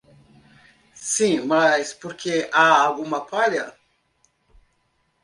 Sim, 0.95 1.41
mas 1.45 1.93
por 1.93 2.15
que 2.15 2.49
há 2.51 2.67
alguma 2.85 3.23
palha? 3.23 3.71